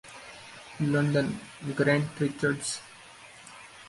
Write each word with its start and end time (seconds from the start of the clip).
London: 0.79 1.39
Grant 1.75 2.19
Richards. 2.19 2.81